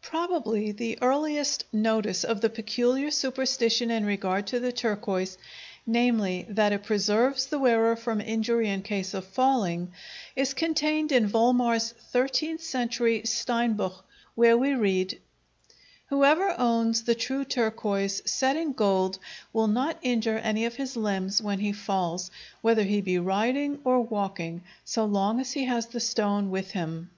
Probably 0.00 0.72
the 0.72 0.96
earliest 1.02 1.66
notice 1.74 2.24
of 2.24 2.40
the 2.40 2.48
peculiar 2.48 3.10
superstition 3.10 3.90
in 3.90 4.06
regard 4.06 4.46
to 4.46 4.60
the 4.60 4.72
turquoise—namely, 4.72 6.46
that 6.48 6.72
it 6.72 6.84
preserves 6.84 7.44
the 7.44 7.58
wearer 7.58 7.94
from 7.94 8.22
injury 8.22 8.70
in 8.70 8.80
case 8.80 9.12
of 9.12 9.26
falling—is 9.26 10.54
contained 10.54 11.12
in 11.12 11.26
Volmar's 11.28 11.92
thirteenth 11.92 12.62
century 12.62 13.20
"Steinbuch," 13.26 14.02
where 14.34 14.56
we 14.56 14.72
read: 14.74 15.20
Whoever 16.06 16.54
owns 16.58 17.02
the 17.02 17.14
true 17.14 17.44
turquoise 17.44 18.22
set 18.24 18.56
in 18.56 18.72
gold 18.72 19.18
will 19.52 19.68
not 19.68 19.98
injure 20.00 20.38
any 20.38 20.64
of 20.64 20.76
his 20.76 20.96
limbs 20.96 21.42
when 21.42 21.58
he 21.58 21.72
falls, 21.74 22.30
whether 22.62 22.84
he 22.84 23.02
be 23.02 23.18
riding 23.18 23.80
or 23.84 24.00
walking, 24.00 24.62
so 24.86 25.04
long 25.04 25.38
as 25.38 25.52
he 25.52 25.66
has 25.66 25.88
the 25.88 26.00
stone 26.00 26.50
with 26.50 26.70
him. 26.70 27.10